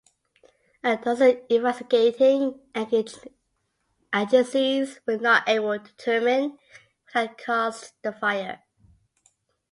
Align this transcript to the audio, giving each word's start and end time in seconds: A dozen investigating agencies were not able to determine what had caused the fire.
A 0.83 0.97
dozen 0.97 1.45
investigating 1.47 2.59
agencies 4.11 4.99
were 5.05 5.17
not 5.17 5.47
able 5.47 5.77
to 5.77 5.83
determine 5.85 6.53
what 6.53 6.59
had 7.13 7.37
caused 7.37 7.91
the 8.01 8.11
fire. 8.11 8.63